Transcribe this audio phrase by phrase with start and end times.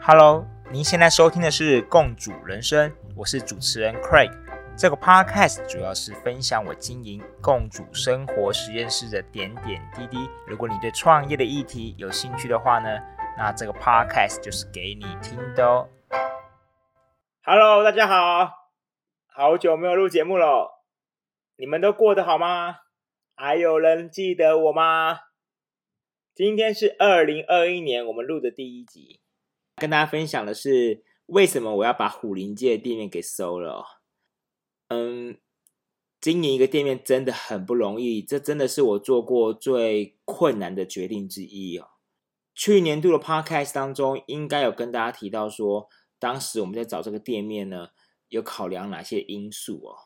[0.00, 4.30] Hello，您现在收听的是《共主人生》，我是主持人 Craig。
[4.76, 10.30] 这个 Podcast 主要是分享我经营共主生活实验室的点点滴滴。
[10.46, 12.88] 如果你对创业的议题有兴趣的话呢，
[13.36, 15.88] 那这个 Podcast 就是给你听的哦。
[17.42, 18.52] Hello，大家好，
[19.26, 20.84] 好久没有录节目了，
[21.56, 22.76] 你们都过得好吗？
[23.34, 25.18] 还有人记得我吗？
[26.38, 29.18] 今天是二零二一年我们录的第一集。
[29.74, 33.84] 跟大家分享的是，为什么我要把虎林街的店面给收了？
[34.86, 35.36] 嗯，
[36.20, 41.88] 经营一个店面真的很不容易，这真的是我做过最困难的决定之一哦。
[42.54, 45.88] 去年度的 podcast 当中，应该有跟大家提到说，
[46.20, 47.88] 当时我们在找这个店面呢，
[48.28, 49.96] 有考量哪些因素哦。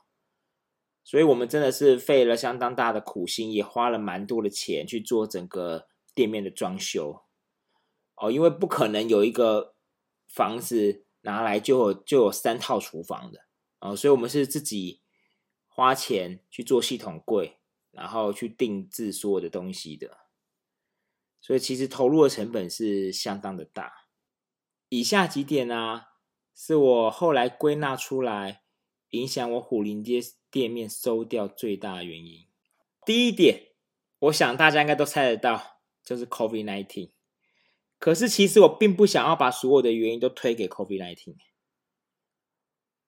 [1.04, 7.24] 所以我们真的是费了相当大的苦心，也花了蛮多的钱去做整个店面的装修。
[8.16, 9.74] 哦，因为不可能有一个
[10.26, 13.40] 房子拿来就就有三套厨房的
[13.80, 15.02] 哦，所以我们是自己
[15.66, 17.58] 花钱去做系统柜，
[17.90, 20.18] 然后去定制所有的东西的，
[21.40, 24.06] 所以其实投入的成本是相当的大。
[24.88, 26.02] 以下几点呢，
[26.54, 28.62] 是我后来归纳出来
[29.10, 32.46] 影响我虎林街店面收掉最大的原因。
[33.04, 33.72] 第一点，
[34.18, 35.71] 我想大家应该都猜得到，
[36.04, 37.10] 就是 COVID nineteen。
[37.98, 41.36] 可是，其实我并不想要把所有的原因都推给 COVID-19。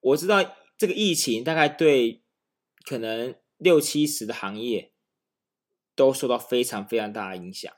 [0.01, 2.23] 我知道这个疫情大概对
[2.85, 4.93] 可能六七十的行业
[5.97, 7.75] 都受到非常非常大的影响。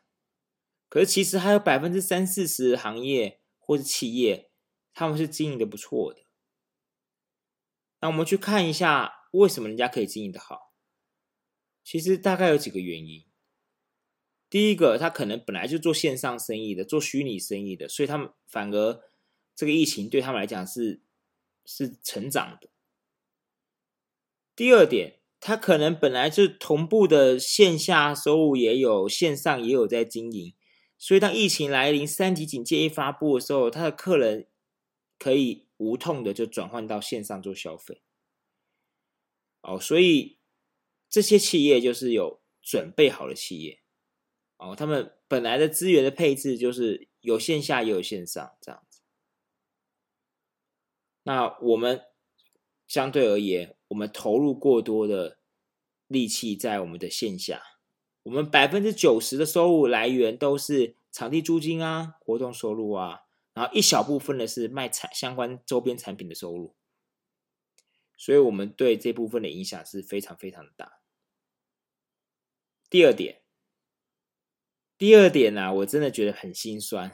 [0.89, 4.51] 可是，其实还有百分之三四十的行业或是企业，
[4.93, 6.27] 他们是经营的不错的。
[8.01, 10.75] 那我们去看一下，为什么人家可以经营的好？
[11.83, 13.25] 其实大概有几个原因。
[14.57, 19.03] 第一个，他可能本来就做线上生意的，做虚拟生意的，所以他们反而
[19.55, 21.03] 这个疫情对他们来讲是
[21.67, 22.71] 是成长的。
[24.55, 30.55] 第二点，他可能本来就同步的线下收入也有，线上也有在经营，
[30.97, 34.49] 所以当疫情来临、三级警戒一发布的时候，他的客人
[35.19, 38.01] 可以无痛的就转换到线上做消费。
[39.61, 40.39] 哦，所以
[41.11, 43.81] 这些企业就是有准备好的企业。
[44.59, 49.01] 哦，他们本来的资源的配置就是有线下也有线上这样子。
[51.25, 52.07] 那我们
[52.87, 55.39] 相对而言，我们投入过多的
[56.07, 57.63] 力气在我们的线下，
[58.23, 66.75] 我们百分之九十的收入来源都是场地租金啊、活动收入啊，然后一小部分的是卖产相关周边产品的收入，
[68.17, 71.01] 所以我们对这部分的影响是非常非常的大。
[72.89, 73.43] 第二点。
[74.99, 77.13] 第二点呢，我真的觉得很心酸，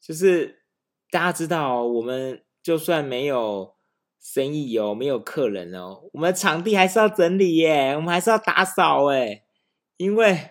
[0.00, 0.62] 就是
[1.10, 3.74] 大家知道，我们就算没有
[4.20, 9.42] 生意哦，没有客人哦，我们场地还是要整理耶，我们还是要打扫哎，
[9.96, 10.50] 因为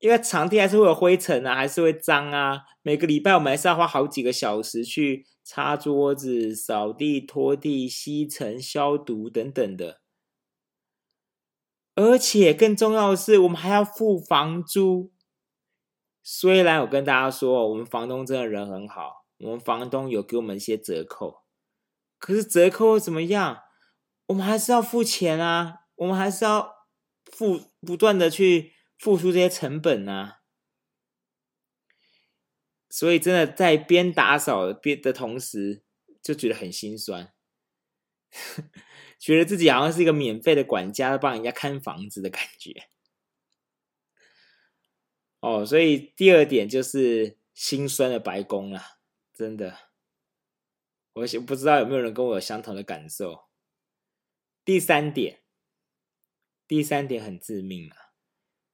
[0.00, 10.03] 因为场地还是会有灰尘啊，还是会脏啊，每个礼拜我们还是要花好几个小时去擦桌子、扫地、拖地、吸尘、消毒等等的。
[11.94, 15.12] 而且更重要的是，我们还要付房租。
[16.22, 21.44] 虽然我跟大家说，我们房东真的人很好，我们房东有给我们一些折扣，
[22.18, 23.62] 可是折扣又怎么样？
[24.26, 26.88] 我们还是要付钱啊，我们还是要
[27.26, 30.40] 付不断的去付出这些成本啊。
[32.88, 35.84] 所以真的在边打扫边的同时，
[36.22, 37.34] 就觉得很心酸。
[39.24, 42.90] 觉得自己好像是一个免费的管家，帮人家看房子的感觉。
[45.40, 48.98] 哦，所以第二点就是心酸的白工了，
[49.32, 49.78] 真的。
[51.14, 53.46] 我不知道有没有人跟我有相同的感受。
[54.62, 55.40] 第三点，
[56.68, 58.12] 第三点很致命啊！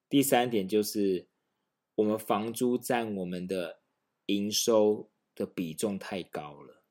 [0.09, 1.29] 第三点就是
[1.95, 3.83] 我们房租占我们的
[4.27, 6.83] 营收的比重太高了。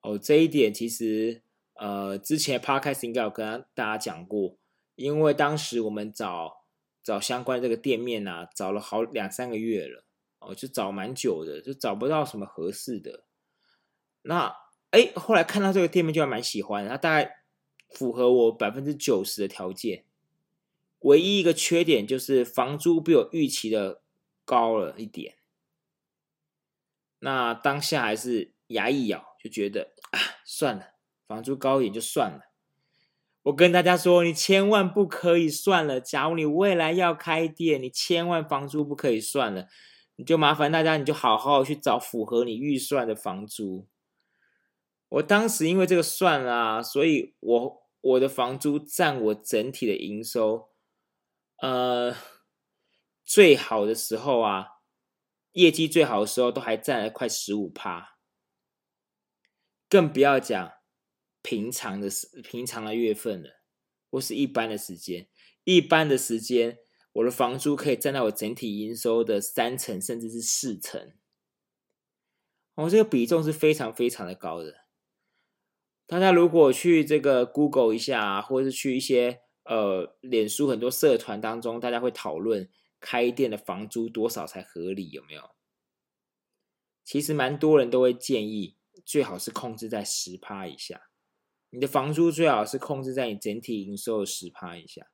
[0.00, 1.42] 哦，这一点其实。
[1.78, 4.56] 呃，之前 podcast 应该有跟大家讲过，
[4.94, 6.64] 因为当时我们找
[7.02, 10.04] 找相关这个店面啊，找了好两三个月了，
[10.38, 13.24] 哦，就找蛮久的，就找不到什么合适的。
[14.22, 14.56] 那
[14.90, 17.44] 哎，后来看到这个店面就还蛮喜欢，它大概
[17.90, 20.04] 符合我百分之九十的条件，
[21.00, 24.00] 唯一一个缺点就是房租比我预期的
[24.44, 25.36] 高了一点。
[27.18, 30.95] 那当下还是牙一咬，就觉得啊，算了。
[31.26, 32.42] 房租高一点就算了，
[33.42, 36.00] 我跟大家说，你千万不可以算了。
[36.00, 39.68] 假如你未来要开店，你千万房租不可以算了。
[40.16, 43.86] 你就麻烦大家，你就好好去找符合你预算的房租。
[45.08, 50.70] 我当时因为这个算啦，所以我我的房租占我整体的营收，
[51.60, 52.14] 呃，
[53.24, 54.68] 最好的时候啊，
[55.52, 58.16] 业绩最好的时候都还占了快十五趴，
[59.88, 60.72] 更不要讲
[61.46, 63.62] 平常的时平常的月份了，
[64.10, 65.28] 或是一般的时间，
[65.62, 66.78] 一般的时间。
[67.12, 71.12] 我的房租可以占到我整体营收的三成，甚至是四成。
[72.74, 74.86] 哦，这个比重是非常非常的高的。
[76.06, 85.52] 大家如果去这个 Google 一下，或者是去一些呃脸书很多社团当中，大家会讨论开店的房租多少才合理，有没有？
[87.04, 91.08] 其实蛮多人都会建议，最好是控制在十趴以下。
[91.76, 95.10] 你的房租最好是控制在你整体营收的十趴以下。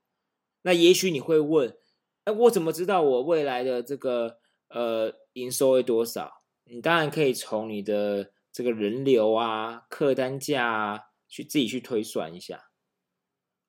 [0.63, 1.77] 那也许你会问。
[2.23, 4.39] 哎，我怎么知道我未来的这个
[4.69, 6.45] 呃营收会多少？
[6.63, 12.71] 你当然可以从你的这个人流啊、客单价啊去自己去推算一下。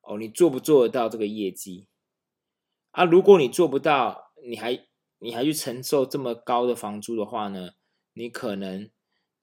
[0.02, 1.88] 哦，你做不做得到这个业绩？
[2.92, 4.88] 啊，如果你做不到，你还
[5.18, 7.72] 你还去承受这么高的房租的话呢？
[8.14, 8.92] 你可能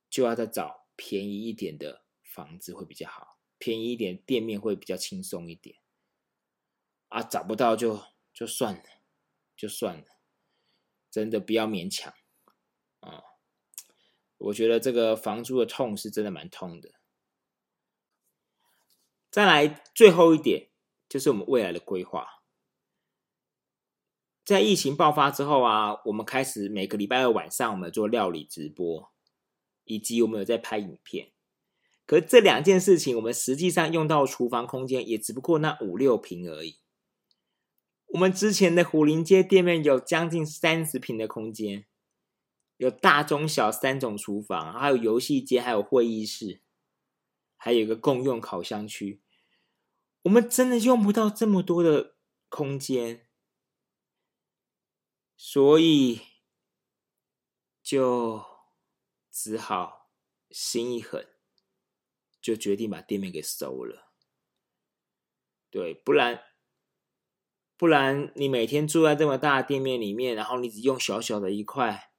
[0.08, 5.76] 就要再找便宜一点的房子会比较好，便宜一点店面会比较轻松一点。
[7.10, 8.02] 啊，找不到就
[8.34, 8.82] 就算了。
[9.56, 10.06] 就算了，
[11.10, 12.14] 真的不要勉强
[13.00, 13.22] 啊！
[14.38, 16.94] 我觉得这个房租的痛是真的蛮痛的。
[19.30, 20.70] 再来最后一点，
[21.10, 22.42] 就是我们未来的规划。
[24.46, 29.12] 在疫情爆发之后啊，我们开始每个礼拜二晚上我们做料理直播，
[29.84, 31.32] 以及我们有在拍影片。
[32.10, 36.80] 可这两件事情，我们实际上用到厨房空间也只不过那五六平而已。
[38.06, 41.86] 我们之前的虎林街店面有将近三十平的空间，
[42.78, 46.60] 有大中小三种厨房，还有游戏间，还有会议室，
[47.56, 49.22] 还有一个共用烤箱区。
[50.22, 52.16] 我们真的用不到这么多的
[52.48, 53.28] 空间，
[55.36, 56.22] 所以
[57.80, 58.44] 就
[59.30, 60.10] 只好
[60.50, 61.28] 心一狠，
[62.40, 64.12] 就决定把店面给收了。
[65.70, 66.42] 对，不然。
[67.76, 72.12] 不然，你每天住在这么大的店面里面，然后你只用小小的一块，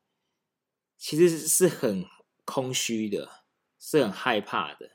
[0.97, 2.03] 其实是很
[2.45, 3.43] 空虚的，
[3.77, 4.93] 是很害怕的，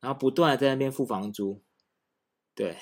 [0.00, 1.62] 然后不断的在那边付房租，
[2.54, 2.78] 对。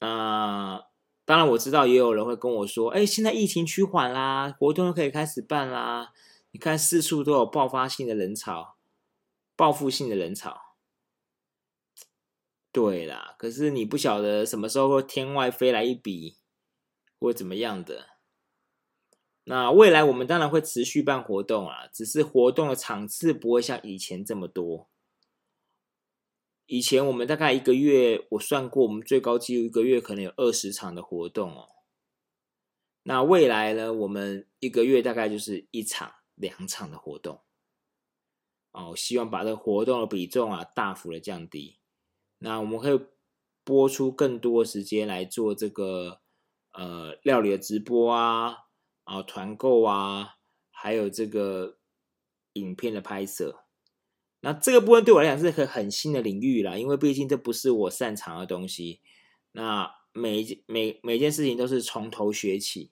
[0.00, 0.86] 那
[1.24, 6.12] 当然我知道，也有人会跟我说：“哎，现在疫情趋缓啦，活动可以开始办啦，
[6.50, 8.76] 你看四处都有爆发性的人潮，
[9.56, 10.76] 报复性的人潮。”
[12.72, 16.38] 对啦，可是你不晓得什么时候天外飞来一笔，
[17.18, 18.08] 或怎么样的。
[19.44, 24.88] 那未来我们当然会持续办活动啊，只是活动的场次不会像以前这么多。
[26.66, 31.68] 以前我们大概一个月，我算过，我们最高纪录一个月可能有二十场的活动哦。
[33.02, 37.42] 那未来呢，我们一个月大概就是一场、两场的活动。
[38.72, 41.78] 哦，希望把这个活动的比重啊大幅的降低。
[42.38, 43.00] 那我们可以
[43.64, 46.20] 播出更多时间来做这个
[46.72, 48.64] 呃料理的直播啊，
[49.04, 50.36] 啊团购啊，
[50.70, 51.78] 还有这个
[52.54, 53.64] 影片的拍摄。
[54.40, 59.00] 那这个部分对我来讲是很很新的领域啦，因为毕竟这不是我擅长的东西。
[59.52, 62.90] 那每每每件事情都是从头学起。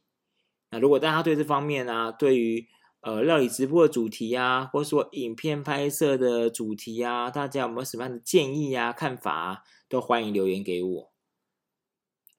[0.71, 2.69] 那如果大家对这方面呢，对于
[3.03, 11.13] 呃，料理直播的主题啊，或者说影片拍摄的主题啊，大家有没有什么样的建议啊、看法啊，都欢迎留言给我。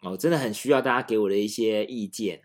[0.02, 2.42] 哦，真的很需要大家给我的一些意见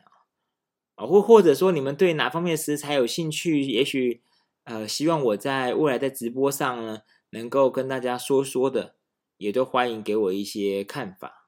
[0.95, 4.23] 啊，或或者说你们对哪方面食材有兴趣，也许
[4.65, 8.95] 呃，希望我在未来在直播上呢，能够跟大家说说的，
[9.37, 11.47] 也都欢迎给我一些看法。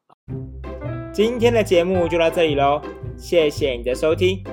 [1.14, 2.82] 今天的节目就到这里喽，
[3.16, 4.44] 谢谢你的收听。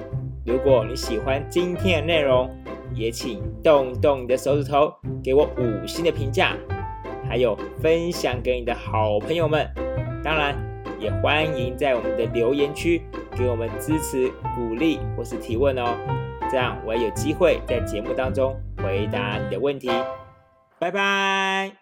[0.45, 2.49] 如果你喜欢今天的内容，
[2.93, 6.55] 也请动动你的手指头，给我五星的评价，
[7.27, 9.67] 还有分享给你的好朋友们。
[10.23, 10.55] 当然，
[10.99, 13.01] 也欢迎在我们的留言区
[13.35, 15.97] 给我们支持、鼓励或是提问哦，
[16.51, 19.89] 这样我也有机会在节目当中回答你的问题。
[20.77, 21.75] 拜拜。